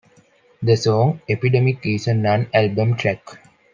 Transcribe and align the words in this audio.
The 0.63 0.77
song 0.77 1.21
"Epidemic" 1.29 1.85
is 1.85 2.07
a 2.07 2.15
non-album 2.15 2.97
track. 2.97 3.19